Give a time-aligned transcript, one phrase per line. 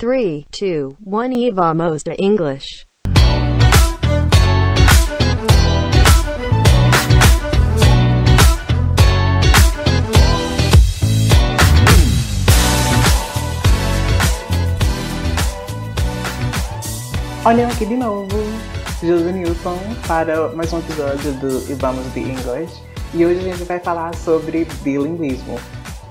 [0.00, 1.32] Three, two, one.
[1.32, 2.86] Eva Mosta English.
[17.44, 18.28] Olha aqui de novo,
[19.02, 22.80] José Newton, para mais um episódio do E Vamos de English.
[23.14, 25.58] E hoje a gente vai falar sobre bilinguismo.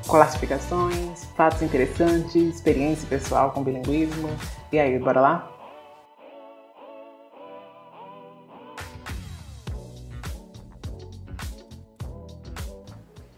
[0.07, 4.29] Classificações, fatos interessantes, experiência pessoal com bilinguismo.
[4.71, 5.51] E aí, bora lá?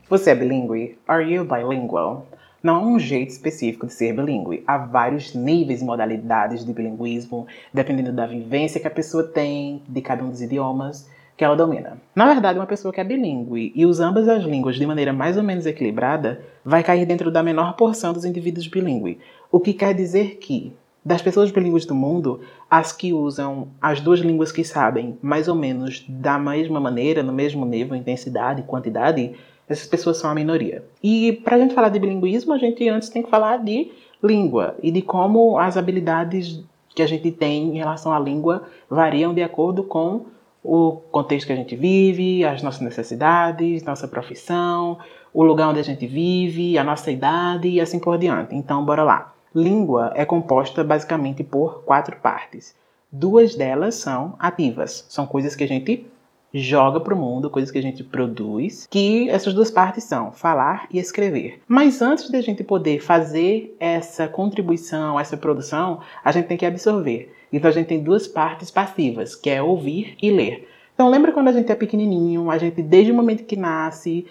[0.07, 0.99] Você é bilíngue?
[1.07, 2.27] Are you bilingual?
[2.61, 4.63] Não há um jeito específico de ser bilíngue.
[4.67, 10.01] Há vários níveis e modalidades de bilinguismo, dependendo da vivência que a pessoa tem de
[10.01, 11.97] cada um dos idiomas que ela domina.
[12.13, 15.37] Na verdade, uma pessoa que é bilíngue e usa ambas as línguas de maneira mais
[15.37, 19.15] ou menos equilibrada vai cair dentro da menor porção dos indivíduos bilíngues.
[19.49, 24.19] O que quer dizer que, das pessoas bilíngues do mundo, as que usam as duas
[24.19, 29.31] línguas que sabem mais ou menos da mesma maneira, no mesmo nível, intensidade quantidade,
[29.69, 30.83] essas pessoas são a minoria.
[31.01, 33.89] E para a gente falar de bilinguismo, a gente antes tem que falar de
[34.21, 36.61] língua e de como as habilidades
[36.93, 40.25] que a gente tem em relação à língua variam de acordo com
[40.63, 44.97] o contexto que a gente vive, as nossas necessidades, nossa profissão,
[45.33, 48.55] o lugar onde a gente vive, a nossa idade e assim por diante.
[48.55, 49.33] Então, bora lá.
[49.53, 52.75] Língua é composta basicamente por quatro partes.
[53.11, 56.05] Duas delas são ativas, são coisas que a gente
[56.53, 60.87] joga para o mundo, coisas que a gente produz, que essas duas partes são falar
[60.91, 61.61] e escrever.
[61.67, 66.65] Mas antes de a gente poder fazer essa contribuição, essa produção, a gente tem que
[66.65, 67.35] absorver.
[67.51, 70.67] Então a gente tem duas partes passivas, que é ouvir e ler.
[70.93, 74.25] Então lembra quando a gente é pequenininho, a gente desde o momento que nasce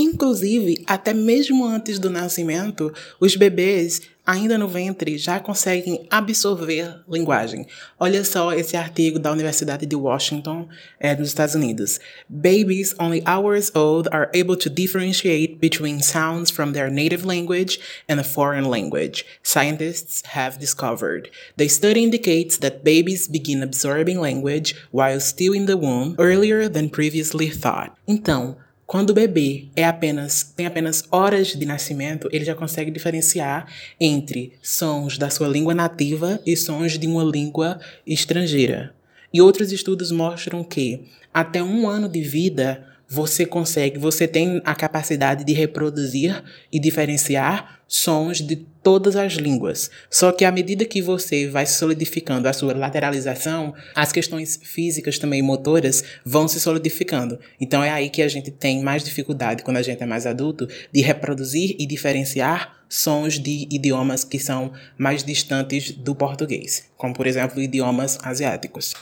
[0.00, 7.66] Inclusive, até mesmo antes do nascimento, os bebês, ainda no ventre, já conseguem absorver linguagem.
[7.98, 10.68] Olha só esse artigo da Universidade de Washington,
[11.00, 11.98] é, nos Estados Unidos.
[12.28, 18.20] Babies only hours old are able to differentiate between sounds from their native language and
[18.20, 21.30] a foreign language, scientists have discovered.
[21.56, 26.90] The study indicates that babies begin absorbing language while still in the womb earlier than
[26.90, 27.96] previously thought.
[28.06, 28.56] Então,
[28.88, 34.54] quando o bebê é apenas, tem apenas horas de nascimento, ele já consegue diferenciar entre
[34.62, 38.94] sons da sua língua nativa e sons de uma língua estrangeira.
[39.30, 41.04] E outros estudos mostram que
[41.34, 47.80] até um ano de vida você consegue, você tem a capacidade de reproduzir e diferenciar
[47.86, 49.90] sons de todas as línguas.
[50.08, 55.42] Só que à medida que você vai solidificando a sua lateralização, as questões físicas também
[55.42, 57.38] motoras vão se solidificando.
[57.60, 60.66] Então é aí que a gente tem mais dificuldade quando a gente é mais adulto
[60.90, 67.26] de reproduzir e diferenciar sons de idiomas que são mais distantes do português, como por
[67.26, 68.94] exemplo idiomas asiáticos.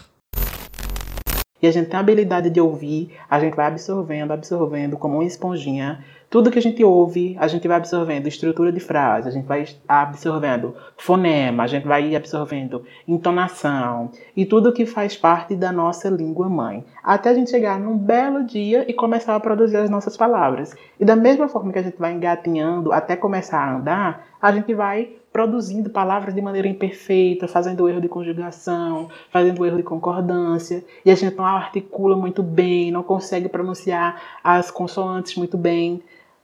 [1.62, 5.24] E a gente tem a habilidade de ouvir, a gente vai absorvendo, absorvendo como uma
[5.24, 6.04] esponjinha.
[6.36, 9.64] Tudo que a gente ouve, a gente vai absorvendo estrutura de frase, a gente vai
[9.88, 16.46] absorvendo fonema, a gente vai absorvendo entonação e tudo que faz parte da nossa língua
[16.46, 16.84] mãe.
[17.02, 20.76] Até a gente chegar num belo dia e começar a produzir as nossas palavras.
[21.00, 24.74] E da mesma forma que a gente vai engatinhando até começar a andar, a gente
[24.74, 31.10] vai produzindo palavras de maneira imperfeita, fazendo erro de conjugação, fazendo erro de concordância, e
[31.10, 36.02] a gente não articula muito bem, não consegue pronunciar as consoantes muito bem.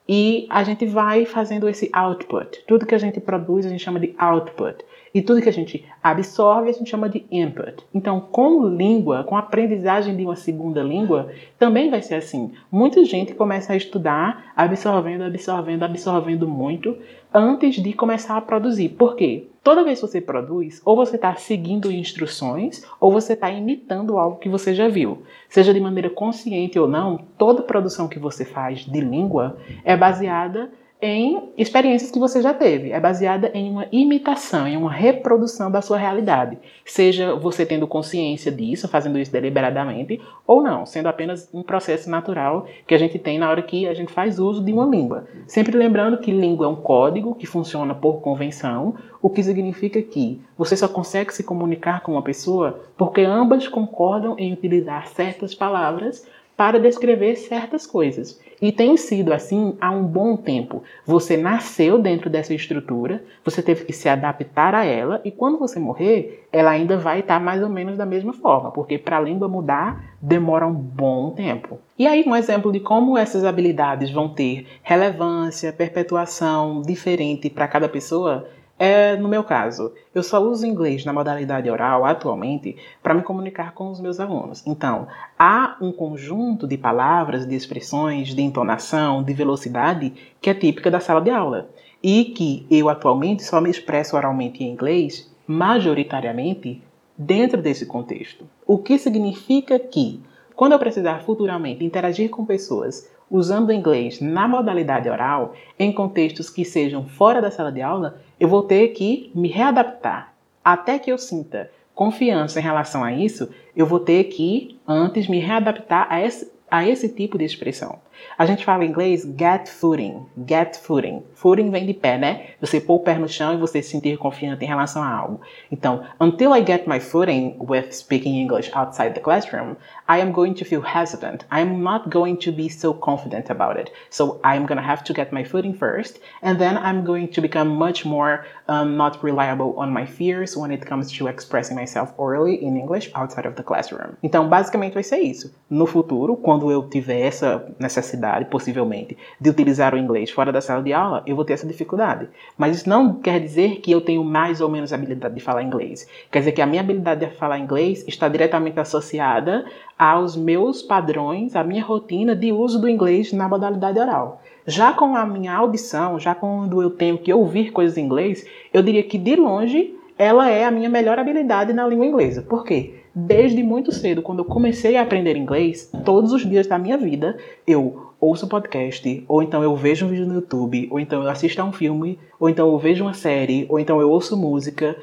[0.09, 2.65] E a gente vai fazendo esse output.
[2.67, 4.85] Tudo que a gente produz a gente chama de output.
[5.15, 7.85] E tudo que a gente absorve a gente chama de input.
[7.93, 12.53] Então, com língua, com aprendizagem de uma segunda língua, também vai ser assim.
[12.71, 16.97] Muita gente começa a estudar absorvendo, absorvendo, absorvendo muito
[17.33, 18.91] antes de começar a produzir.
[18.91, 19.49] Por quê?
[19.63, 24.39] Toda vez que você produz, ou você está seguindo instruções, ou você está imitando algo
[24.39, 25.23] que você já viu.
[25.49, 30.71] Seja de maneira consciente ou não, toda produção que você faz de língua é baseada
[31.03, 32.93] em experiências que você já teve.
[32.93, 36.57] É baseada em uma imitação, em uma reprodução da sua realidade.
[36.85, 42.67] Seja você tendo consciência disso, fazendo isso deliberadamente, ou não, sendo apenas um processo natural
[42.87, 45.27] que a gente tem na hora que a gente faz uso de uma língua.
[45.49, 50.41] Sempre lembrando que língua é um código que funciona por convenção, o que significa que
[50.57, 56.25] você só consegue se comunicar com uma pessoa porque ambas concordam em utilizar certas palavras
[56.57, 58.41] para descrever certas coisas.
[58.61, 60.85] E tem sido assim há um bom tempo.
[61.05, 65.81] Você nasceu dentro dessa estrutura, você teve que se adaptar a ela, e quando você
[65.81, 69.49] morrer, ela ainda vai estar mais ou menos da mesma forma, porque para a língua
[69.49, 71.81] mudar demora um bom tempo.
[71.99, 77.89] E aí, um exemplo de como essas habilidades vão ter relevância, perpetuação diferente para cada
[77.89, 78.47] pessoa
[78.85, 83.75] É, no meu caso, eu só uso inglês na modalidade oral atualmente para me comunicar
[83.75, 84.61] com os meus alunos.
[84.67, 85.07] Então,
[85.39, 90.99] há um conjunto de palavras, de expressões, de entonação, de velocidade que é típica da
[90.99, 91.71] sala de aula
[92.03, 96.83] e que eu atualmente só me expresso oralmente em inglês, majoritariamente
[97.17, 98.45] dentro desse contexto.
[98.67, 100.21] O que significa que,
[100.57, 106.51] quando eu precisar futuramente interagir com pessoas usando o inglês na modalidade oral, em contextos
[106.51, 110.35] que sejam fora da sala de aula, eu vou ter que me readaptar.
[110.63, 115.39] Até que eu sinta confiança em relação a isso, eu vou ter que antes me
[115.39, 117.99] readaptar a esse, a esse tipo de expressão.
[118.37, 121.23] A gente fala em inglês get footing, get footing.
[121.35, 122.47] Footing vem de pé, né?
[122.61, 125.41] Você pôr o pé no chão e você se sentir confiante em relação a algo.
[125.71, 129.77] Então, until I get my footing with speaking English outside the classroom,
[130.09, 131.45] I am going to feel hesitant.
[131.51, 133.91] I am not going to be so confident about it.
[134.11, 137.29] So I am going to have to get my footing first, and then I'm going
[137.33, 141.77] to become much more um, not reliable on my fears when it comes to expressing
[141.77, 144.17] myself orally in English outside of the classroom.
[144.23, 145.53] Então, basicamente vai ser isso.
[145.71, 150.61] No futuro, quando eu tiver essa necessidade necessidade, possivelmente, de utilizar o inglês fora da
[150.61, 152.29] sala de aula, eu vou ter essa dificuldade.
[152.59, 156.07] Mas isso não quer dizer que eu tenho mais ou menos habilidade de falar inglês.
[156.31, 159.65] Quer dizer que a minha habilidade de falar inglês está diretamente associada
[159.99, 164.43] aos meus padrões, à minha rotina de uso do inglês na modalidade oral.
[164.67, 168.83] Já com a minha audição, já quando eu tenho que ouvir coisas em inglês, eu
[168.83, 172.43] diria que de longe ela é a minha melhor habilidade na língua inglesa.
[172.43, 173.02] Por quê?
[173.15, 177.37] Desde muito cedo, quando eu comecei a aprender inglês, todos os dias da minha vida,
[177.67, 181.61] eu ouço podcast, ou então eu vejo um vídeo no YouTube, ou então eu assisto
[181.61, 184.97] a um filme, ou então eu vejo uma série, ou então eu ouço música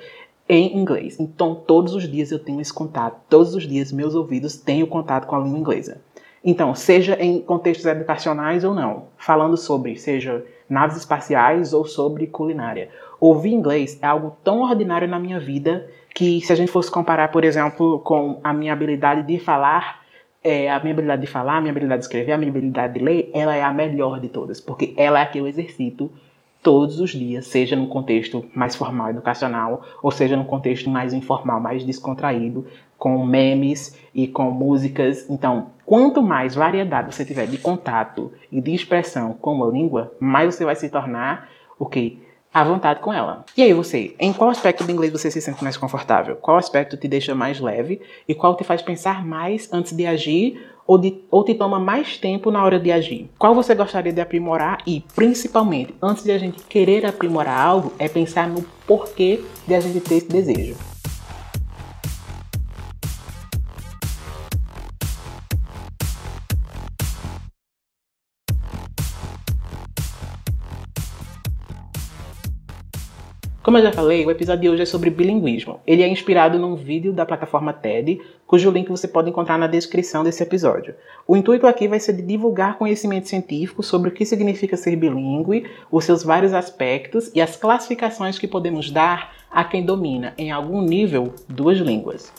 [0.48, 1.20] em inglês.
[1.20, 4.88] Então, todos os dias eu tenho esse contato, todos os dias meus ouvidos têm o
[4.88, 6.02] contato com a língua inglesa.
[6.44, 12.90] Então, seja em contextos educacionais ou não, falando sobre, seja naves espaciais ou sobre culinária.
[13.19, 17.30] Ouvir inglês é algo tão ordinário na minha vida que se a gente fosse comparar,
[17.30, 20.01] por exemplo, com a minha habilidade de falar,
[20.44, 23.00] é, a minha habilidade de falar, a minha habilidade de escrever, a minha habilidade de
[23.00, 26.12] ler, ela é a melhor de todas, porque ela é a que eu exercito
[26.62, 31.60] todos os dias, seja no contexto mais formal educacional, ou seja no contexto mais informal,
[31.60, 32.65] mais descontraído,
[32.98, 35.30] com memes e com músicas.
[35.30, 40.54] Então, quanto mais variedade você tiver de contato e de expressão com a língua, mais
[40.54, 42.22] você vai se tornar o que?
[42.54, 43.46] À vontade com ela.
[43.56, 46.36] E aí você, em qual aspecto do inglês você se sente mais confortável?
[46.36, 50.69] Qual aspecto te deixa mais leve e qual te faz pensar mais antes de agir
[50.88, 53.30] ou, de, ou te toma mais tempo na hora de agir?
[53.38, 58.10] Qual você gostaria de aprimorar e, principalmente, antes de a gente querer aprimorar algo, é
[58.10, 60.88] pensar no porquê de a gente ter esse desejo.
[73.69, 75.80] Como eu já falei, o episódio de hoje é sobre bilinguismo.
[75.86, 80.24] Ele é inspirado num vídeo da plataforma TED, cujo link você pode encontrar na descrição
[80.24, 80.95] desse episódio.
[81.27, 85.69] O intuito aqui vai ser de divulgar conhecimento científico sobre o que significa ser bilíngue,
[85.92, 90.81] os seus vários aspectos e as classificações que podemos dar a quem domina, em algum
[90.81, 92.33] nível, duas línguas.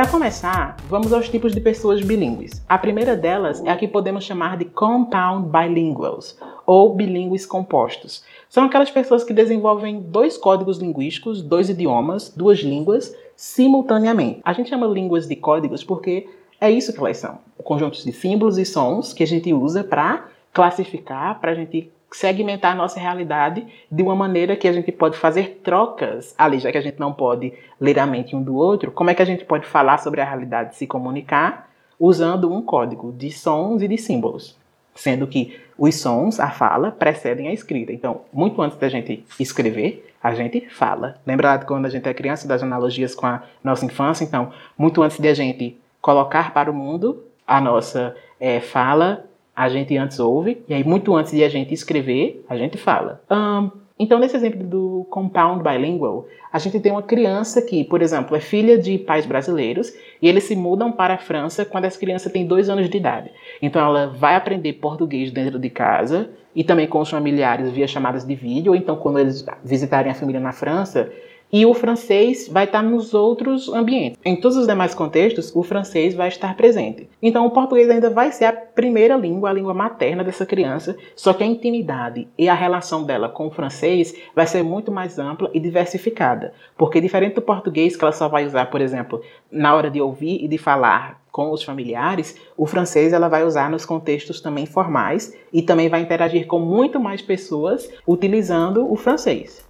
[0.00, 2.64] Para começar, vamos aos tipos de pessoas bilíngues.
[2.66, 8.24] A primeira delas é a que podemos chamar de compound bilinguals, ou bilíngues compostos.
[8.48, 14.40] São aquelas pessoas que desenvolvem dois códigos linguísticos, dois idiomas, duas línguas, simultaneamente.
[14.42, 16.26] A gente chama línguas de códigos porque
[16.58, 20.28] é isso que elas são: conjuntos de símbolos e sons que a gente usa para
[20.50, 25.16] classificar, para a gente segmentar a nossa realidade de uma maneira que a gente pode
[25.16, 28.90] fazer trocas ali, já que a gente não pode ler a mente um do outro,
[28.90, 33.12] como é que a gente pode falar sobre a realidade, se comunicar usando um código
[33.12, 34.56] de sons e de símbolos,
[34.94, 37.92] sendo que os sons, a fala, precedem a escrita.
[37.92, 41.16] Então, muito antes da gente escrever, a gente fala.
[41.26, 44.24] Lembra de quando a gente é criança, das analogias com a nossa infância?
[44.24, 49.68] Então, muito antes de a gente colocar para o mundo a nossa é, fala, a
[49.68, 53.20] gente antes ouve, e aí muito antes de a gente escrever, a gente fala.
[53.30, 58.34] Um, então, nesse exemplo do compound bilingual, a gente tem uma criança que, por exemplo,
[58.34, 59.92] é filha de pais brasileiros
[60.22, 63.30] e eles se mudam para a França quando essa criança tem dois anos de idade.
[63.60, 68.26] Então, ela vai aprender português dentro de casa e também com os familiares via chamadas
[68.26, 71.12] de vídeo, ou então quando eles visitarem a família na França,
[71.52, 74.18] e o francês vai estar nos outros ambientes.
[74.24, 77.08] Em todos os demais contextos, o francês vai estar presente.
[77.20, 81.32] Então, o português ainda vai ser a primeira língua, a língua materna dessa criança, só
[81.32, 85.50] que a intimidade e a relação dela com o francês vai ser muito mais ampla
[85.52, 86.52] e diversificada.
[86.76, 90.44] Porque, diferente do português, que ela só vai usar, por exemplo, na hora de ouvir
[90.44, 95.36] e de falar com os familiares, o francês ela vai usar nos contextos também formais
[95.52, 99.69] e também vai interagir com muito mais pessoas utilizando o francês.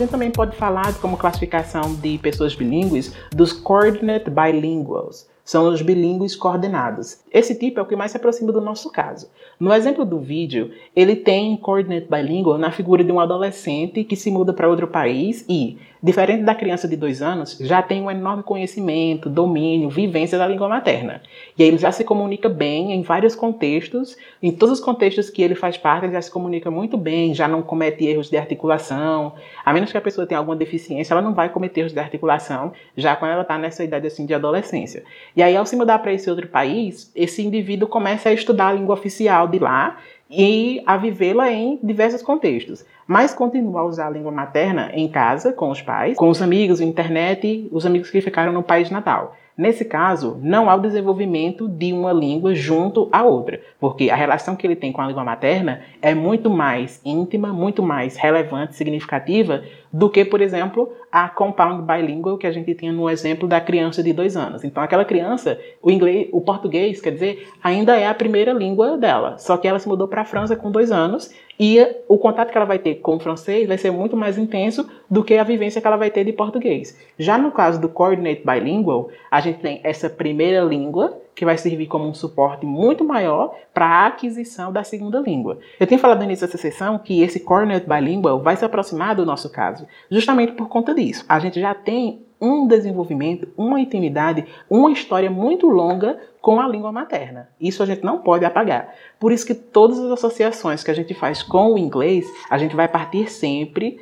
[0.00, 6.36] Gente também pode falar como classificação de pessoas bilíngues dos coordinate bilinguals, são os bilíngues
[6.36, 7.24] coordenados.
[7.32, 9.28] Esse tipo é o que mais se aproxima do nosso caso.
[9.58, 14.30] No exemplo do vídeo, ele tem coordinate bilingual na figura de um adolescente que se
[14.30, 18.44] muda para outro país e, diferente da criança de dois anos, já tem um enorme
[18.44, 21.20] conhecimento, domínio, vivência da língua materna.
[21.58, 25.42] E aí ele já se comunica bem em vários contextos, em todos os contextos que
[25.42, 29.34] ele faz parte, ele já se comunica muito bem, já não comete erros de articulação.
[29.64, 32.72] A menos que a pessoa tenha alguma deficiência, ela não vai cometer erros de articulação,
[32.96, 35.02] já quando ela está nessa idade assim de adolescência.
[35.36, 38.72] E aí, ao se mudar para esse outro país, esse indivíduo começa a estudar a
[38.72, 39.96] língua oficial de lá
[40.30, 42.84] e a vivê-la em diversos contextos.
[43.06, 46.80] Mas continua a usar a língua materna em casa, com os pais, com os amigos,
[46.80, 49.36] internet, os amigos que ficaram no país natal.
[49.60, 54.56] Nesse caso, não há o desenvolvimento de uma língua junto à outra, porque a relação
[54.56, 59.62] que ele tem com a língua materna é muito mais íntima, muito mais relevante, significativa
[59.92, 64.02] do que, por exemplo, a compound bilingual que a gente tinha no exemplo da criança
[64.02, 64.62] de dois anos.
[64.62, 69.36] Então, aquela criança, o inglês, o português, quer dizer, ainda é a primeira língua dela,
[69.38, 71.78] só que ela se mudou para a França com dois anos e
[72.08, 75.22] o contato que ela vai ter com o francês vai ser muito mais intenso do
[75.22, 76.98] que a vivência que ela vai ter de português.
[77.18, 81.86] Já no caso do coordinate bilingual, a gente tem essa primeira língua que vai servir
[81.86, 85.58] como um suporte muito maior para a aquisição da segunda língua.
[85.78, 89.24] Eu tenho falado no início dessa sessão que esse coordinate bilingual vai se aproximar do
[89.24, 91.24] nosso caso, justamente por conta disso.
[91.28, 96.90] A gente já tem um desenvolvimento, uma intimidade, uma história muito longa com a língua
[96.90, 97.50] materna.
[97.60, 98.94] Isso a gente não pode apagar.
[99.18, 102.74] Por isso que todas as associações que a gente faz com o inglês, a gente
[102.74, 104.00] vai partir sempre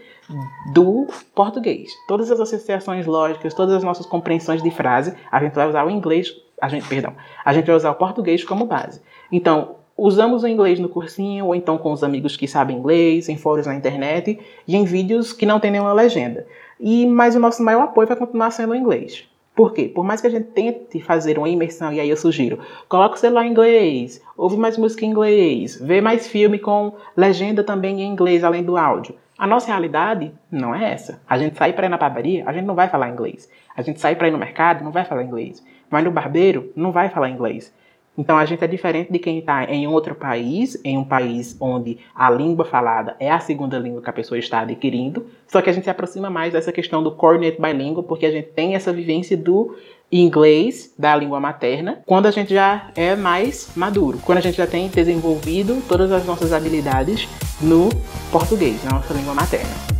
[0.73, 1.91] do português.
[2.07, 5.91] Todas as associações lógicas, todas as nossas compreensões de frase, a gente vai usar o
[5.91, 9.01] inglês a gente, perdão, a gente vai usar o português como base.
[9.31, 13.37] Então, usamos o inglês no cursinho, ou então com os amigos que sabem inglês, em
[13.37, 16.47] fóruns na internet e em vídeos que não tem nenhuma legenda.
[16.79, 19.25] E mas o nosso maior apoio vai continuar sendo o inglês.
[19.59, 19.91] Por quê?
[19.93, 23.19] Por mais que a gente tente fazer uma imersão, e aí eu sugiro, coloque o
[23.19, 28.09] celular em inglês, ouve mais música em inglês, vê mais filme com legenda também em
[28.09, 29.17] inglês, além do áudio.
[29.37, 31.21] A nossa realidade não é essa.
[31.29, 33.51] A gente sai para ir na padaria, a gente não vai falar inglês.
[33.77, 35.61] A gente sai para ir no mercado, não vai falar inglês.
[35.91, 37.73] Mas no barbeiro não vai falar inglês.
[38.19, 41.99] Então a gente é diferente de quem está em outro país, em um país onde
[42.13, 45.73] a língua falada é a segunda língua que a pessoa está adquirindo, só que a
[45.73, 49.37] gente se aproxima mais dessa questão do coordinate bilíngue, porque a gente tem essa vivência
[49.37, 49.77] do
[50.11, 54.67] inglês, da língua materna, quando a gente já é mais maduro, quando a gente já
[54.67, 57.29] tem desenvolvido todas as nossas habilidades
[57.61, 57.89] no
[58.33, 59.98] português, na nossa língua materna.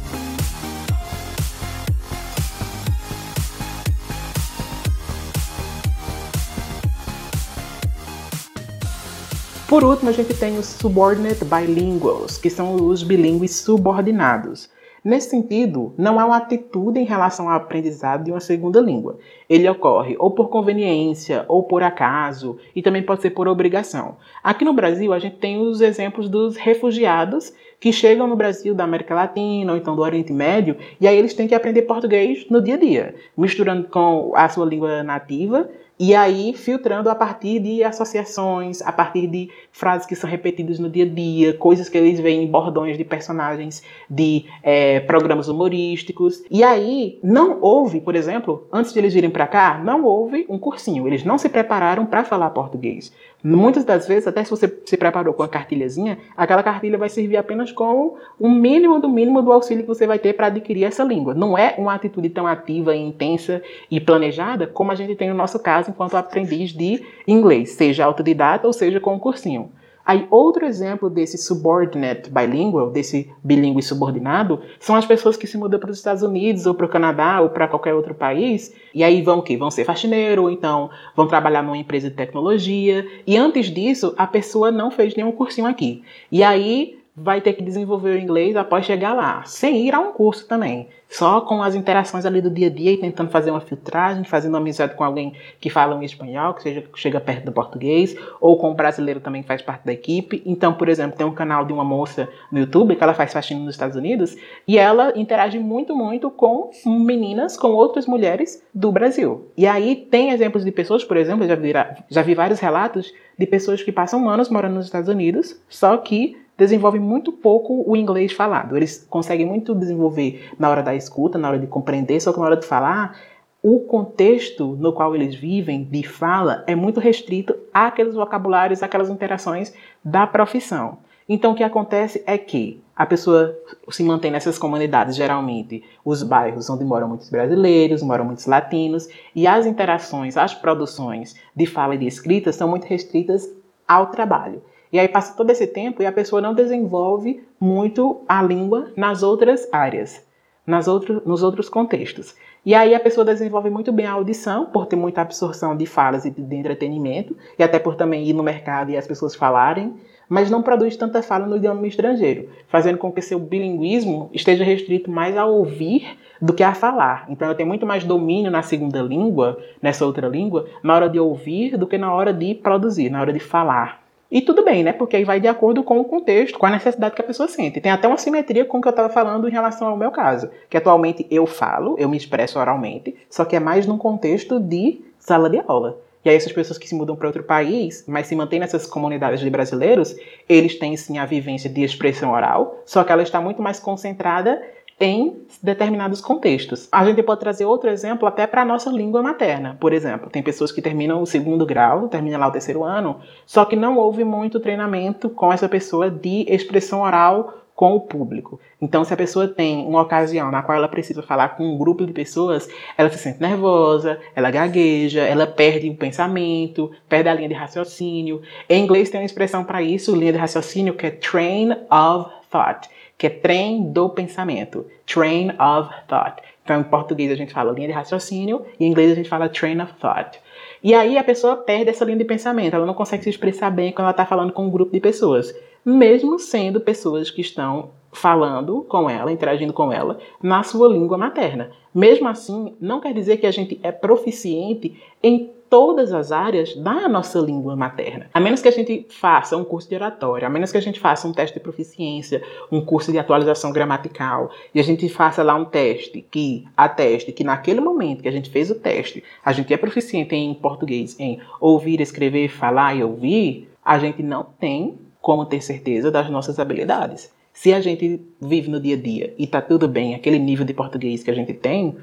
[9.69, 14.71] Por último, a gente tem os subordinate bilinguals, que são os bilíngues subordinados.
[15.05, 19.19] Nesse sentido, não há uma atitude em relação ao aprendizado de uma segunda língua.
[19.47, 24.17] Ele ocorre ou por conveniência, ou por acaso, e também pode ser por obrigação.
[24.43, 28.85] Aqui no Brasil, a gente tem os exemplos dos refugiados que chegam no Brasil da
[28.85, 32.63] América Latina ou então do Oriente Médio, e aí eles têm que aprender português no
[32.63, 37.83] dia a dia, misturando com a sua língua nativa e aí, filtrando a partir de
[37.83, 42.21] associações, a partir de frases que são repetidas no dia a dia, coisas que eles
[42.21, 46.45] veem em bordões de personagens de é, programas humorísticos.
[46.49, 50.59] E aí, não houve, por exemplo, antes de eles virem para cá, não houve um
[50.59, 51.07] cursinho.
[51.09, 53.13] Eles não se prepararam para falar português.
[53.43, 57.37] Muitas das vezes, até se você se preparou com a cartilhazinha, aquela cartilha vai servir
[57.37, 61.05] apenas como o mínimo do mínimo do auxílio que você vai ter para adquirir essa
[61.05, 61.35] língua.
[61.35, 65.61] Não é uma atitude tão ativa, intensa e planejada como a gente tem no nosso
[65.61, 69.71] caso enquanto aprendiz de inglês, seja autodidata ou seja com um cursinho.
[70.09, 75.79] Aí, outro exemplo desse subordinate bilingual, desse bilíngue subordinado, são as pessoas que se mudam
[75.79, 79.21] para os Estados Unidos ou para o Canadá ou para qualquer outro país, e aí
[79.21, 79.55] vão o quê?
[79.59, 84.27] Vão ser faxineiro, ou então vão trabalhar numa empresa de tecnologia, e antes disso, a
[84.27, 86.03] pessoa não fez nenhum cursinho aqui.
[86.33, 90.13] E aí vai ter que desenvolver o inglês após chegar lá, sem ir a um
[90.13, 90.89] curso também.
[91.09, 94.59] Só com as interações ali do dia a dia e tentando fazer uma filtragem, fazendo
[94.59, 98.71] amizade com alguém que fala um espanhol, que seja, chega perto do português, ou com
[98.71, 100.43] um brasileiro também que faz parte da equipe.
[100.45, 103.61] Então, por exemplo, tem um canal de uma moça no YouTube que ela faz faxina
[103.61, 109.49] nos Estados Unidos e ela interage muito, muito com meninas, com outras mulheres do Brasil.
[109.57, 111.73] E aí tem exemplos de pessoas, por exemplo, já vi,
[112.11, 116.37] já vi vários relatos de pessoas que passam anos morando nos Estados Unidos, só que
[116.59, 118.77] desenvolvem muito pouco o inglês falado.
[118.77, 122.47] Eles conseguem muito desenvolver na hora da escuta, na hora de compreender, só que na
[122.47, 123.17] hora de falar,
[123.63, 129.73] o contexto no qual eles vivem de fala é muito restrito àqueles vocabulários, àquelas interações
[130.05, 130.99] da profissão.
[131.29, 133.57] Então, o que acontece é que a pessoa
[133.91, 139.47] se mantém nessas comunidades, geralmente os bairros onde moram muitos brasileiros, moram muitos latinos, e
[139.47, 143.49] as interações, as produções de fala e de escrita são muito restritas
[143.87, 144.63] ao trabalho.
[144.93, 149.23] E aí passa todo esse tempo e a pessoa não desenvolve muito a língua nas
[149.23, 150.25] outras áreas,
[150.67, 152.35] nas outro, nos outros contextos.
[152.65, 156.25] E aí a pessoa desenvolve muito bem a audição, por ter muita absorção de falas
[156.25, 159.95] e de entretenimento, e até por também ir no mercado e as pessoas falarem,
[160.29, 165.11] mas não produz tanta fala no idioma estrangeiro, fazendo com que seu bilinguismo esteja restrito
[165.11, 167.25] mais a ouvir do que a falar.
[167.29, 171.19] Então eu tenho muito mais domínio na segunda língua, nessa outra língua, na hora de
[171.19, 174.08] ouvir do que na hora de produzir, na hora de falar.
[174.31, 174.93] E tudo bem, né?
[174.93, 177.81] Porque aí vai de acordo com o contexto, com a necessidade que a pessoa sente.
[177.81, 180.51] Tem até uma simetria com o que eu estava falando em relação ao meu caso.
[180.69, 185.01] Que atualmente eu falo, eu me expresso oralmente, só que é mais num contexto de
[185.19, 185.99] sala de aula.
[186.25, 189.41] E aí essas pessoas que se mudam para outro país, mas se mantêm nessas comunidades
[189.41, 190.15] de brasileiros,
[190.47, 194.61] eles têm sim a vivência de expressão oral, só que ela está muito mais concentrada
[195.01, 196.89] em determinados contextos.
[196.91, 199.77] A gente pode trazer outro exemplo até para a nossa língua materna.
[199.81, 203.65] Por exemplo, tem pessoas que terminam o segundo grau, terminam lá o terceiro ano, só
[203.65, 208.59] que não houve muito treinamento com essa pessoa de expressão oral com o público.
[208.83, 212.05] Então, se a pessoa tem uma ocasião na qual ela precisa falar com um grupo
[212.05, 217.49] de pessoas, ela se sente nervosa, ela gagueja, ela perde o pensamento, perde a linha
[217.49, 218.43] de raciocínio.
[218.69, 222.89] Em inglês tem uma expressão para isso, linha de raciocínio, que é train of thought
[223.19, 226.41] que é trem do pensamento, train of thought.
[226.63, 229.49] Então, em português a gente fala linha de raciocínio, e em inglês a gente fala
[229.49, 230.39] train of thought.
[230.83, 233.91] E aí a pessoa perde essa linha de pensamento, ela não consegue se expressar bem
[233.91, 235.53] quando ela está falando com um grupo de pessoas,
[235.85, 241.71] mesmo sendo pessoas que estão falando com ela, interagindo com ela, na sua língua materna.
[241.95, 247.09] Mesmo assim, não quer dizer que a gente é proficiente em todas as áreas da
[247.09, 248.31] nossa língua materna.
[248.33, 250.99] A menos que a gente faça um curso de oratória, a menos que a gente
[250.99, 255.55] faça um teste de proficiência, um curso de atualização gramatical, e a gente faça lá
[255.55, 259.73] um teste que ateste que naquele momento que a gente fez o teste, a gente
[259.73, 265.45] é proficiente em português, em ouvir, escrever, falar e ouvir, a gente não tem como
[265.47, 267.33] ter certeza das nossas habilidades.
[267.53, 270.73] Se a gente vive no dia a dia e tá tudo bem, aquele nível de
[270.73, 271.97] português que a gente tem,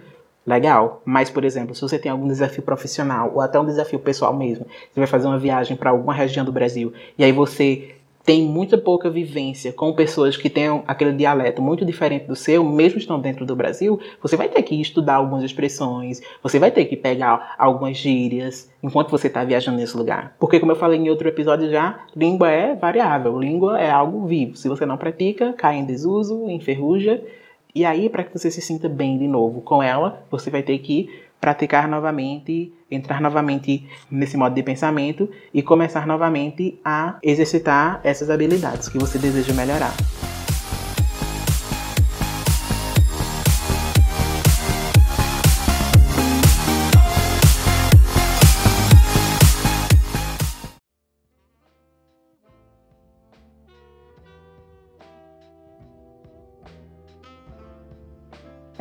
[0.45, 1.01] legal.
[1.03, 4.65] Mas, por exemplo, se você tem algum desafio profissional ou até um desafio pessoal mesmo,
[4.65, 8.75] você vai fazer uma viagem para alguma região do Brasil e aí você tem muita
[8.75, 13.45] pouca vivência com pessoas que têm aquele dialeto muito diferente do seu, mesmo estando dentro
[13.45, 17.95] do Brasil, você vai ter que estudar algumas expressões, você vai ter que pegar algumas
[17.95, 20.36] gírias enquanto você está viajando nesse lugar.
[20.39, 24.58] Porque, como eu falei em outro episódio já, língua é variável, língua é algo vivo.
[24.58, 27.21] Se você não pratica, cai em desuso, enferruja
[27.75, 30.79] e aí, para que você se sinta bem de novo com ela, você vai ter
[30.79, 31.09] que
[31.41, 38.88] praticar novamente, entrar novamente nesse modo de pensamento e começar novamente a exercitar essas habilidades
[38.88, 39.93] que você deseja melhorar.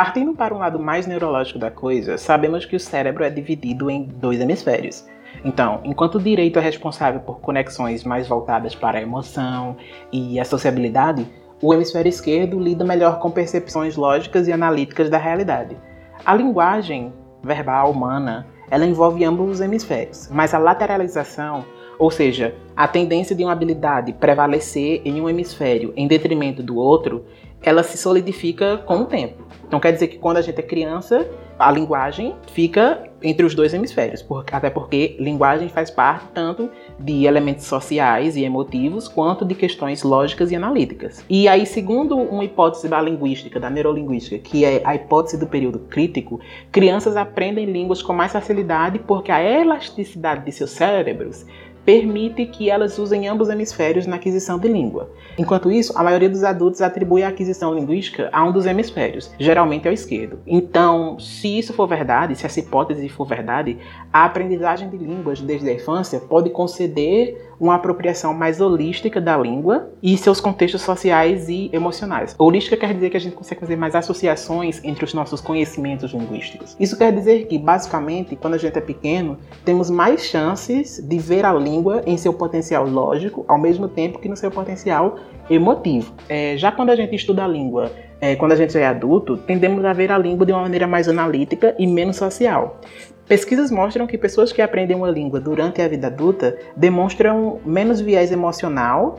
[0.05, 4.05] Partindo para um lado mais neurológico da coisa, sabemos que o cérebro é dividido em
[4.05, 5.03] dois hemisférios.
[5.43, 9.79] Então, enquanto o direito é responsável por conexões mais voltadas para a emoção
[10.13, 11.27] e a sociabilidade,
[11.63, 15.75] o hemisfério esquerdo lida melhor com percepções lógicas e analíticas da realidade.
[16.23, 17.11] A linguagem
[17.43, 21.65] verbal humana, ela envolve ambos os hemisférios, mas a lateralização,
[21.99, 27.25] ou seja, a tendência de uma habilidade prevalecer em um hemisfério em detrimento do outro,
[27.65, 29.43] ela se solidifica com o tempo.
[29.67, 31.27] Então quer dizer que quando a gente é criança,
[31.59, 37.65] a linguagem fica entre os dois hemisférios, até porque linguagem faz parte tanto de elementos
[37.65, 41.25] sociais e emotivos, quanto de questões lógicas e analíticas.
[41.29, 45.79] E aí, segundo uma hipótese da linguística, da neurolinguística, que é a hipótese do período
[45.79, 46.39] crítico,
[46.71, 51.47] crianças aprendem línguas com mais facilidade porque a elasticidade de seus cérebros
[51.85, 55.11] permite que elas usem ambos hemisférios na aquisição de língua.
[55.39, 59.87] Enquanto isso, a maioria dos adultos atribui a aquisição linguística a um dos hemisférios, geralmente
[59.87, 60.39] ao esquerdo.
[60.47, 63.79] Então, se isso for verdade, se essa hipótese for verdade,
[64.13, 69.91] a aprendizagem de línguas desde a infância pode conceder uma apropriação mais holística da língua
[70.03, 72.35] e seus contextos sociais e emocionais.
[72.39, 76.77] Holística quer dizer que a gente consegue fazer mais associações entre os nossos conhecimentos linguísticos.
[76.79, 81.45] Isso quer dizer que, basicamente, quando a gente é pequeno, temos mais chances de ver
[81.45, 85.17] a língua em seu potencial lógico, ao mesmo tempo que no seu potencial
[85.49, 86.13] emotivo.
[86.29, 87.91] É, já quando a gente estuda a língua
[88.25, 91.09] é, quando a gente é adulto, tendemos a ver a língua de uma maneira mais
[91.11, 92.81] analítica e menos social.
[93.27, 98.31] Pesquisas mostram que pessoas que aprendem uma língua durante a vida adulta demonstram menos viés
[98.31, 99.19] emocional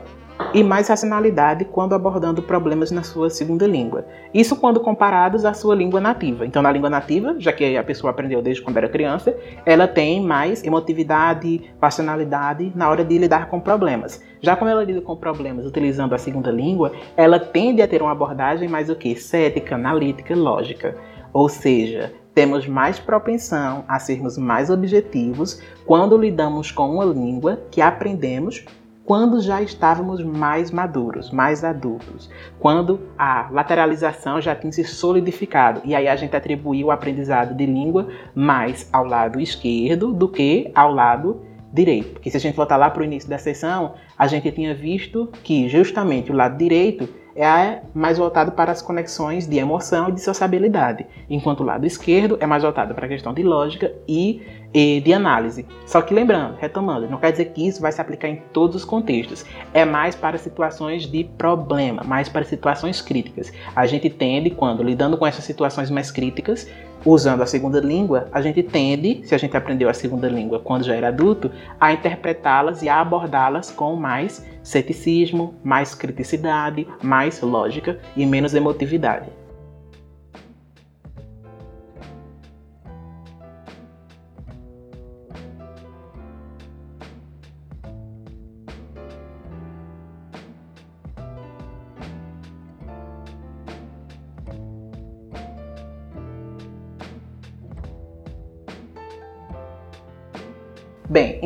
[0.54, 4.06] e mais racionalidade quando abordando problemas na sua segunda língua.
[4.32, 6.46] Isso quando comparados à sua língua nativa.
[6.46, 10.22] Então, na língua nativa, já que a pessoa aprendeu desde quando era criança, ela tem
[10.22, 14.22] mais emotividade, passionalidade na hora de lidar com problemas.
[14.40, 18.12] Já quando ela lida com problemas utilizando a segunda língua, ela tende a ter uma
[18.12, 19.16] abordagem mais o que?
[19.16, 20.96] Cética, analítica, lógica.
[21.32, 27.80] Ou seja, temos mais propensão a sermos mais objetivos quando lidamos com uma língua que
[27.80, 28.62] aprendemos
[29.06, 32.28] quando já estávamos mais maduros, mais adultos,
[32.60, 37.64] quando a lateralização já tinha se solidificado e aí a gente atribuiu o aprendizado de
[37.64, 41.40] língua mais ao lado esquerdo do que ao lado
[41.72, 42.14] direito.
[42.14, 45.32] Porque se a gente voltar lá para o início da sessão, a gente tinha visto
[45.42, 50.20] que justamente o lado direito é mais voltado para as conexões de emoção e de
[50.20, 55.00] sociabilidade, enquanto o lado esquerdo é mais voltado para a questão de lógica e, e,
[55.02, 55.66] de análise.
[55.84, 58.84] Só que lembrando, retomando, não quer dizer que isso vai se aplicar em todos os
[58.84, 59.44] contextos,
[59.74, 63.52] é mais para situações de problema, mais para situações críticas.
[63.74, 66.66] A gente tende, quando lidando com essas situações mais críticas,
[67.06, 70.84] usando a segunda língua, a gente tende, se a gente aprendeu a segunda língua quando
[70.84, 77.98] já era adulto, a interpretá-las e a abordá-las com mais ceticismo, mais criticidade, mais lógica
[78.16, 79.45] e menos emotividade.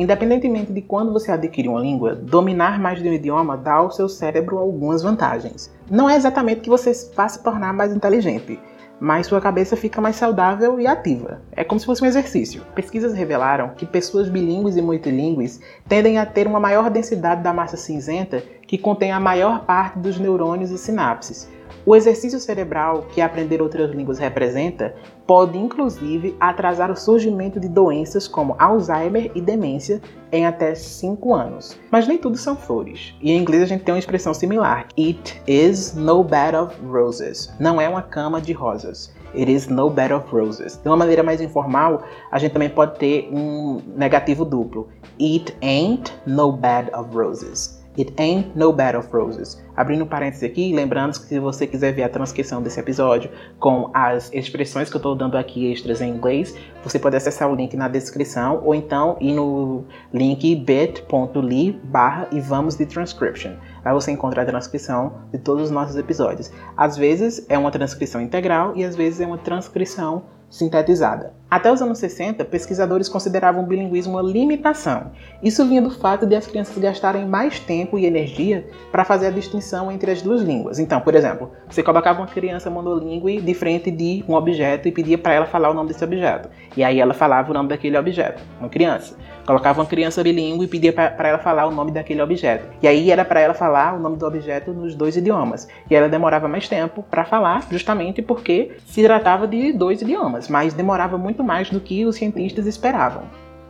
[0.01, 4.09] Independentemente de quando você adquire uma língua, dominar mais de um idioma dá ao seu
[4.09, 5.71] cérebro algumas vantagens.
[5.89, 8.59] Não é exatamente que você vá se tornar mais inteligente,
[8.99, 11.41] mas sua cabeça fica mais saudável e ativa.
[11.51, 12.63] É como se fosse um exercício.
[12.73, 17.77] Pesquisas revelaram que pessoas bilíngues e multilíngues tendem a ter uma maior densidade da massa
[17.77, 21.49] cinzenta que contém a maior parte dos neurônios e sinapses,
[21.85, 24.93] o exercício cerebral que aprender outras línguas representa
[25.25, 31.79] pode inclusive atrasar o surgimento de doenças como Alzheimer e demência em até 5 anos.
[31.89, 33.15] Mas nem tudo são flores.
[33.21, 37.53] E em inglês a gente tem uma expressão similar: It is no bed of roses.
[37.59, 39.13] Não é uma cama de rosas.
[39.33, 40.77] It is no bed of roses.
[40.81, 44.89] De uma maneira mais informal, a gente também pode ter um negativo duplo.
[45.19, 47.80] It ain't no bed of roses.
[47.97, 49.61] It Ain't No Bed of Roses.
[49.75, 54.31] Abrindo parênteses aqui, lembrando que se você quiser ver a transcrição desse episódio com as
[54.33, 57.87] expressões que eu estou dando aqui extras em inglês, você pode acessar o link na
[57.87, 63.53] descrição ou então ir no link bit.ly barra e vamos de transcription.
[63.83, 66.51] Aí você encontra a transcrição de todos os nossos episódios.
[66.77, 71.40] Às vezes é uma transcrição integral e às vezes é uma transcrição sintetizada.
[71.51, 75.11] Até os anos 60, pesquisadores consideravam o bilinguismo uma limitação.
[75.43, 79.31] Isso vinha do fato de as crianças gastarem mais tempo e energia para fazer a
[79.31, 80.79] distinção entre as duas línguas.
[80.79, 85.17] Então, por exemplo, você colocava uma criança monolíngue de frente de um objeto e pedia
[85.17, 86.47] para ela falar o nome desse objeto.
[86.77, 89.17] E aí ela falava o nome daquele objeto, uma criança.
[89.45, 92.65] Colocava uma criança bilíngue e pedia para ela falar o nome daquele objeto.
[92.81, 95.67] E aí era para ela falar o nome do objeto nos dois idiomas.
[95.89, 100.73] E ela demorava mais tempo para falar, justamente porque se tratava de dois idiomas, mas
[100.73, 103.23] demorava muito mais do que os cientistas esperavam.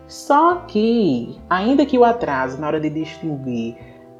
[0.07, 3.75] Só que, ainda que o atraso na hora de distinguir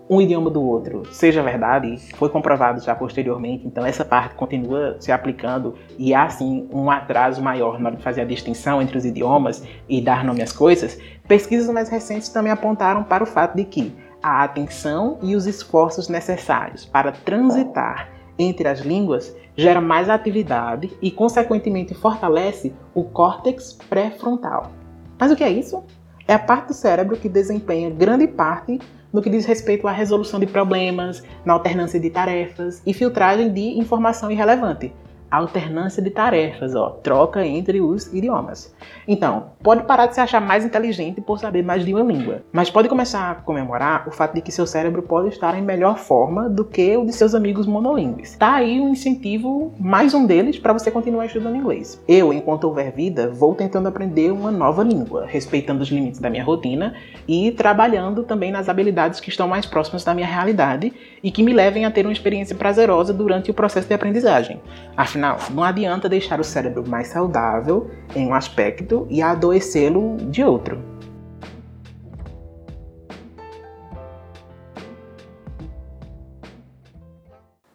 [0.09, 5.09] um idioma do outro seja verdade, foi comprovado já posteriormente, então essa parte continua se
[5.09, 9.05] aplicando e há sim um atraso maior na hora de fazer a distinção entre os
[9.05, 13.63] idiomas e dar nome às coisas, pesquisas mais recentes também apontaram para o fato de
[13.63, 20.91] que a atenção e os esforços necessários para transitar entre as línguas gera mais atividade
[21.01, 24.71] e, consequentemente, fortalece o córtex pré-frontal.
[25.19, 25.83] Mas o que é isso?
[26.27, 28.79] É a parte do cérebro que desempenha grande parte
[29.11, 33.77] no que diz respeito à resolução de problemas, na alternância de tarefas e filtragem de
[33.77, 34.93] informação irrelevante.
[35.31, 38.75] Alternância de tarefas, ó, troca entre os idiomas.
[39.07, 42.69] Então, pode parar de se achar mais inteligente por saber mais de uma língua, mas
[42.69, 46.49] pode começar a comemorar o fato de que seu cérebro pode estar em melhor forma
[46.49, 48.35] do que o de seus amigos monolíngues.
[48.35, 52.01] Tá aí um incentivo, mais um deles, para você continuar estudando inglês.
[52.07, 56.43] Eu, enquanto houver vida, vou tentando aprender uma nova língua, respeitando os limites da minha
[56.43, 56.93] rotina
[57.27, 60.91] e trabalhando também nas habilidades que estão mais próximas da minha realidade
[61.23, 64.59] e que me levem a ter uma experiência prazerosa durante o processo de aprendizagem.
[64.97, 65.20] Afinal,
[65.51, 70.81] não adianta deixar o cérebro mais saudável em um aspecto e adoecê-lo de outro.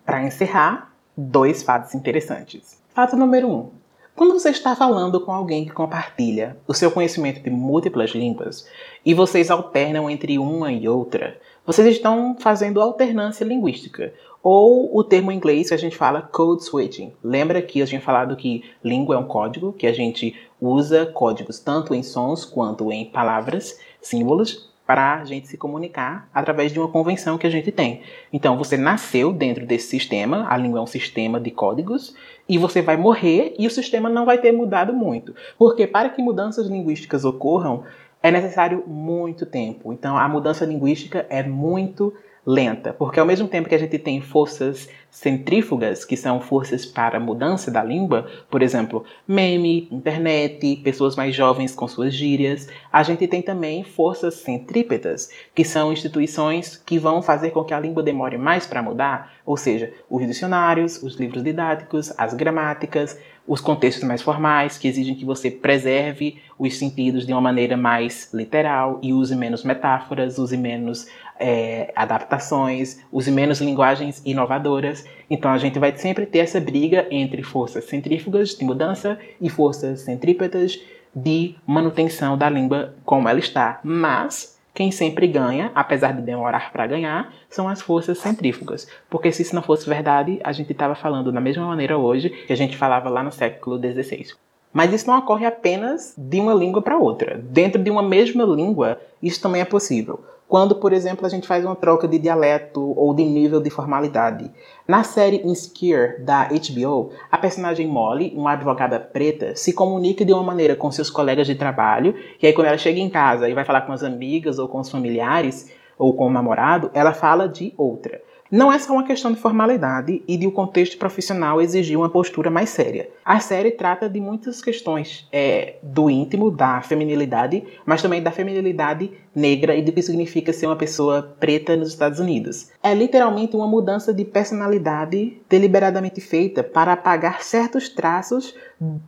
[0.04, 2.82] Para encerrar, dois fatos interessantes.
[2.94, 3.52] Fato número 1.
[3.52, 3.70] Um,
[4.16, 8.66] quando você está falando com alguém que compartilha o seu conhecimento de múltiplas línguas
[9.04, 15.30] e vocês alternam entre uma e outra, vocês estão fazendo alternância linguística, ou o termo
[15.30, 17.12] em inglês que a gente fala code switching.
[17.22, 21.58] Lembra que a gente falado que língua é um código, que a gente usa códigos
[21.58, 26.88] tanto em sons quanto em palavras, símbolos, para a gente se comunicar através de uma
[26.88, 28.02] convenção que a gente tem.
[28.32, 32.14] Então, você nasceu dentro desse sistema, a língua é um sistema de códigos,
[32.48, 35.34] e você vai morrer e o sistema não vai ter mudado muito.
[35.58, 37.84] Porque para que mudanças linguísticas ocorram,
[38.22, 39.92] é necessário muito tempo.
[39.92, 42.12] Então, a mudança linguística é muito
[42.46, 47.16] lenta, porque ao mesmo tempo que a gente tem forças centrífugas, que são forças para
[47.16, 53.02] a mudança da língua, por exemplo, meme, internet, pessoas mais jovens com suas gírias, a
[53.02, 58.02] gente tem também forças centrípetas, que são instituições que vão fazer com que a língua
[58.02, 64.02] demore mais para mudar, ou seja, os dicionários, os livros didáticos, as gramáticas, os contextos
[64.02, 69.12] mais formais, que exigem que você preserve os sentidos de uma maneira mais literal e
[69.12, 71.06] use menos metáforas, use menos
[71.38, 75.04] é, adaptações, use menos linguagens inovadoras.
[75.30, 80.00] Então a gente vai sempre ter essa briga entre forças centrífugas de mudança e forças
[80.00, 80.80] centrípetas
[81.14, 83.80] de manutenção da língua como ela está.
[83.82, 88.86] Mas quem sempre ganha, apesar de demorar para ganhar, são as forças centrífugas.
[89.08, 92.52] Porque se isso não fosse verdade, a gente estava falando da mesma maneira hoje que
[92.52, 94.34] a gente falava lá no século XVI.
[94.74, 97.42] Mas isso não ocorre apenas de uma língua para outra.
[97.42, 101.64] Dentro de uma mesma língua, isso também é possível quando, por exemplo, a gente faz
[101.64, 104.50] uma troca de dialeto ou de nível de formalidade.
[104.86, 110.42] Na série Insecure da HBO, a personagem Molly, uma advogada preta, se comunica de uma
[110.42, 113.64] maneira com seus colegas de trabalho, e aí quando ela chega em casa e vai
[113.64, 117.72] falar com as amigas ou com os familiares ou com o namorado, ela fala de
[117.76, 118.20] outra.
[118.56, 122.50] Não é só uma questão de formalidade e de o contexto profissional exigir uma postura
[122.50, 123.10] mais séria.
[123.22, 129.10] A série trata de muitas questões é, do íntimo, da feminilidade, mas também da feminilidade
[129.34, 132.70] negra e do que significa ser uma pessoa preta nos Estados Unidos.
[132.82, 138.54] É literalmente uma mudança de personalidade deliberadamente feita para apagar certos traços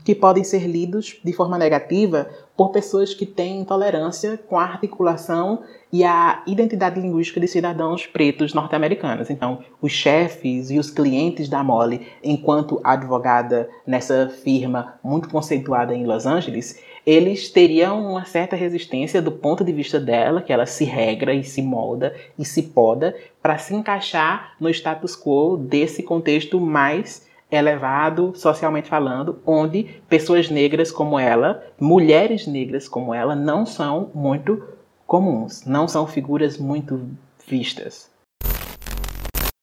[0.05, 5.63] que podem ser lidos de forma negativa por pessoas que têm intolerância com a articulação
[5.93, 9.31] e a identidade linguística de cidadãos pretos norte-americanos.
[9.31, 16.05] Então, os chefes e os clientes da Molly, enquanto advogada nessa firma muito conceituada em
[16.05, 20.85] Los Angeles, eles teriam uma certa resistência do ponto de vista dela, que ela se
[20.85, 26.61] regra e se molda e se poda para se encaixar no status quo desse contexto
[26.61, 34.11] mais elevado socialmente falando, onde pessoas negras como ela, mulheres negras como ela, não são
[34.15, 34.63] muito
[35.07, 37.09] comuns, não são figuras muito
[37.47, 38.11] vistas.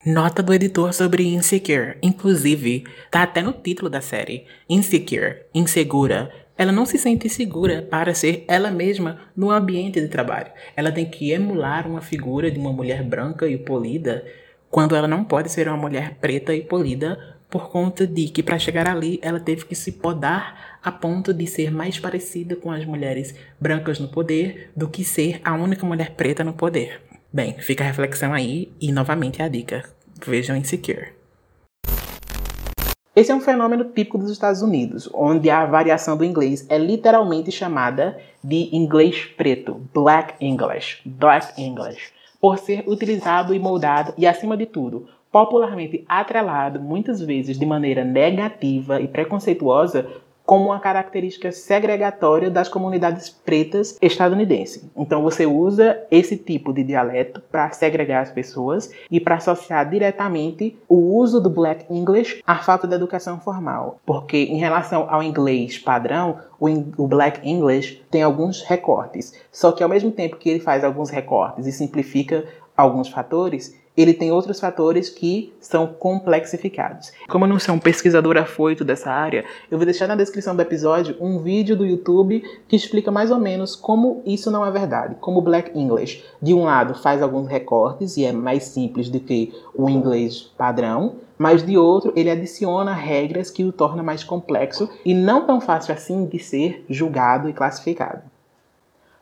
[0.04, 1.96] Nota do editor sobre Insecure.
[2.00, 4.46] Inclusive, tá até no título da série.
[4.68, 6.32] Insecure, insegura.
[6.56, 10.52] Ela não se sente segura para ser ela mesma no ambiente de trabalho.
[10.76, 14.24] Ela tem que emular uma figura de uma mulher branca e polida,
[14.70, 18.58] quando ela não pode ser uma mulher preta e polida por conta de que para
[18.58, 22.84] chegar ali ela teve que se podar a ponto de ser mais parecida com as
[22.84, 27.02] mulheres brancas no poder do que ser a única mulher preta no poder.
[27.32, 29.84] Bem, fica a reflexão aí e novamente a dica.
[30.24, 31.16] Vejam Insecure.
[33.14, 37.50] Esse é um fenômeno típico dos Estados Unidos, onde a variação do inglês é literalmente
[37.50, 44.54] chamada de inglês preto, black English, black English, por ser utilizado e moldado e acima
[44.54, 50.06] de tudo, popularmente atrelado, muitas vezes de maneira negativa e preconceituosa,
[50.46, 54.88] como uma característica segregatória das comunidades pretas estadunidenses.
[54.96, 60.78] Então você usa esse tipo de dialeto para segregar as pessoas e para associar diretamente
[60.88, 64.00] o uso do Black English à falta de educação formal.
[64.06, 69.34] Porque em relação ao inglês padrão, o, Black English tem alguns recortes.
[69.52, 74.12] Só que ao mesmo tempo que ele faz alguns recortes e simplifica alguns fatores, ele
[74.12, 77.12] tem outros fatores que são complexificados.
[77.28, 80.62] Como eu não sou um pesquisador afoito dessa área, eu vou deixar na descrição do
[80.62, 85.16] episódio um vídeo do YouTube que explica mais ou menos como isso não é verdade.
[85.20, 89.20] Como o Black English, de um lado, faz alguns recortes e é mais simples do
[89.20, 94.88] que o inglês padrão, mas de outro, ele adiciona regras que o torna mais complexo
[95.04, 98.22] e não tão fácil assim de ser julgado e classificado.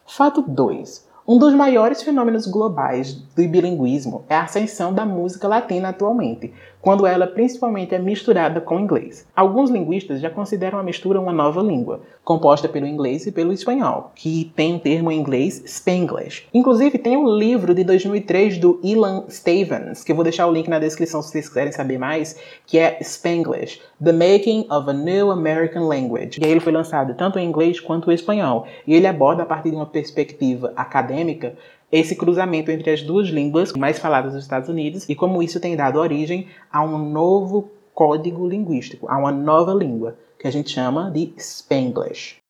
[0.06, 1.08] Fato 2.
[1.26, 6.52] Um dos maiores fenômenos globais do bilinguismo é a ascensão da música latina atualmente,
[6.84, 9.26] quando ela principalmente é misturada com o inglês.
[9.34, 14.12] Alguns linguistas já consideram a mistura uma nova língua, composta pelo inglês e pelo espanhol,
[14.14, 16.46] que tem um termo em inglês Spanglish.
[16.52, 20.68] Inclusive, tem um livro de 2003 do Ilan Stevens, que eu vou deixar o link
[20.68, 25.30] na descrição se vocês quiserem saber mais, que é Spanglish, The Making of a New
[25.30, 26.38] American Language.
[26.38, 29.46] E aí ele foi lançado tanto em inglês quanto em espanhol, e ele aborda a
[29.46, 31.54] partir de uma perspectiva acadêmica
[31.90, 35.76] esse cruzamento entre as duas línguas mais faladas nos Estados Unidos e como isso tem
[35.76, 41.10] dado origem a um novo código linguístico, a uma nova língua, que a gente chama
[41.10, 42.42] de Spanglish.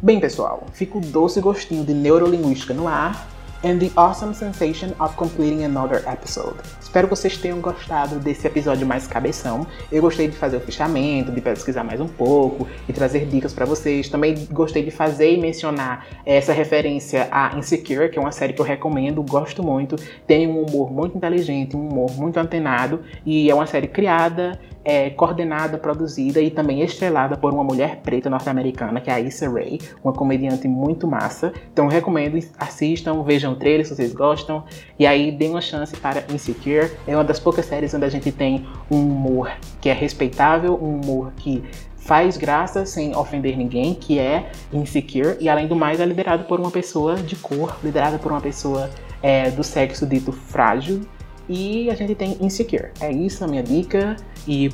[0.00, 3.33] Bem, pessoal, fica o doce gostinho de neurolinguística no ar
[3.64, 6.56] and the awesome sensation of completing another episode.
[6.80, 9.66] Espero que vocês tenham gostado desse episódio mais cabeção.
[9.90, 13.64] Eu gostei de fazer o fechamento, de pesquisar mais um pouco e trazer dicas para
[13.64, 14.08] vocês.
[14.08, 18.60] Também gostei de fazer e mencionar essa referência a Insecure, que é uma série que
[18.60, 19.96] eu recomendo, gosto muito.
[20.26, 25.08] Tem um humor muito inteligente, um humor muito antenado e é uma série criada é
[25.10, 29.80] coordenada, produzida e também estrelada por uma mulher preta norte-americana, que é a Issa Rae,
[30.02, 31.52] uma comediante muito massa.
[31.72, 34.64] Então recomendo, assistam, vejam o trailer se vocês gostam,
[34.98, 36.90] e aí deem uma chance para Insecure.
[37.06, 41.00] É uma das poucas séries onde a gente tem um humor que é respeitável, um
[41.00, 41.64] humor que
[41.96, 46.60] faz graça sem ofender ninguém, que é Insecure, e além do mais é liderado por
[46.60, 48.90] uma pessoa de cor, liderada por uma pessoa
[49.22, 51.00] é, do sexo dito frágil,
[51.48, 52.90] e a gente tem Insecure.
[53.00, 54.16] É isso a minha dica.
[54.46, 54.70] E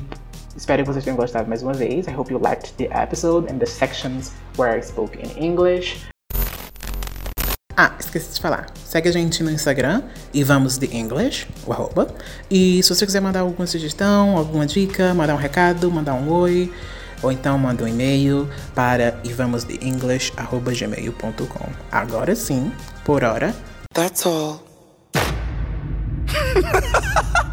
[0.55, 2.07] espero que vocês tenham gostado mais uma vez.
[2.07, 6.10] I hope you liked the episode and the sections where I spoke in English.
[7.75, 8.67] Ah, esqueci de falar.
[8.85, 10.03] Segue a gente no Instagram
[10.33, 12.13] e vamos de English, o arroba.
[12.49, 16.71] E se você quiser mandar alguma sugestão, alguma dica, mandar um recado, mandar um oi,
[17.21, 21.69] ou então manda um e-mail para ivamosdeenglish.gmail.com.
[21.91, 22.71] Agora sim,
[23.05, 23.55] por hora.
[23.93, 24.63] That's all.